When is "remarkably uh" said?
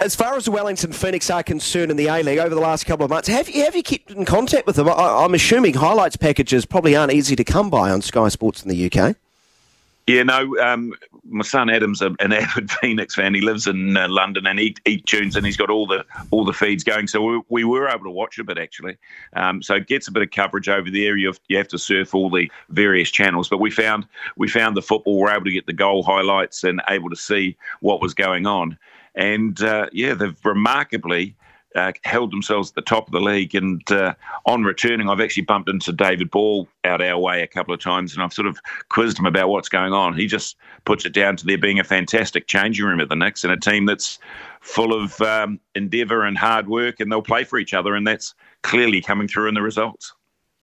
30.44-31.92